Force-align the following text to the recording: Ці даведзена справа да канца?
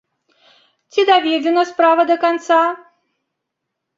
Ці 0.93 1.01
даведзена 1.09 1.61
справа 1.71 2.01
да 2.11 2.17
канца? 2.25 2.57